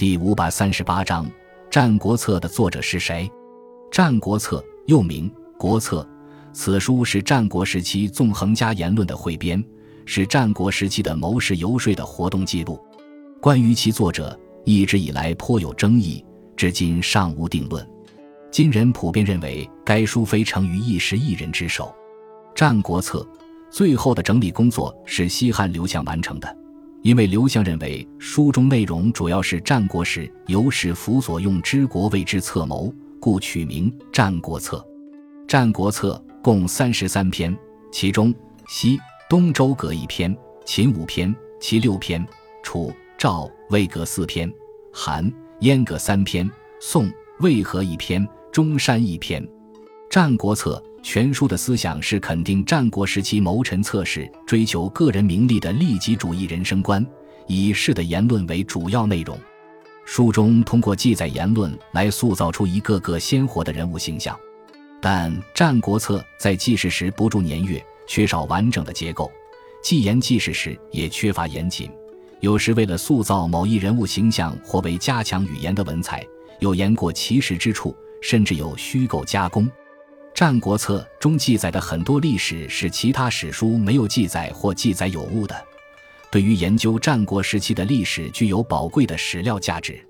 [0.00, 1.26] 第五百三十八章
[1.70, 3.30] 《战国策》的作者是谁？
[3.94, 6.00] 《战国策》又名《国策》，
[6.54, 9.62] 此书是战国时期纵横家言论的汇编，
[10.06, 12.82] 是战国时期的谋士游说的活动记录。
[13.42, 14.34] 关于其作者，
[14.64, 16.24] 一直以来颇有争议，
[16.56, 17.86] 至今尚无定论。
[18.50, 21.94] 今人普遍认为，该书非成于一时一人之手。
[22.54, 23.18] 《战国策》
[23.70, 26.56] 最后的整理工作是西汉刘向完成的。
[27.02, 34.76] 因为刘向认为书中内容主要是战国时由史辅所用之国为之策谋，故取名《战国策》。
[35.48, 37.56] 《战国策》共三十三篇，
[37.90, 38.34] 其中
[38.68, 38.98] 西、
[39.30, 40.36] 东周各一篇，
[40.66, 42.24] 秦五篇，齐六篇，
[42.62, 44.52] 楚、赵、魏各四篇，
[44.92, 46.48] 韩、燕各三篇，
[46.80, 49.42] 宋、魏和一篇，中山一篇。
[50.10, 57.04] 《战国策》全书的思想是肯定战国时期谋臣策士追求个人名利的利己主义人生观，
[57.46, 59.38] 以士的言论为主要内容。
[60.04, 64.38] 书中通过记载言论来塑造出一个个鲜活的人物形象，
[65.00, 69.30] 但《战国策》在记事时不注年月，缺少完整的结构；
[69.82, 71.90] 记言记事时也缺乏严谨，
[72.40, 76.26] 有时为了塑造某一人物形象或为加强语言的文采，
[76.58, 79.64] 有言过其实之处，甚至有虚构加工。
[80.40, 85.54] 《战国策》中记载的很多历史是其他史书没有记载或记载有误的，
[86.32, 90.02] 对于研究战国时期的历史具有宝贵的史料价值。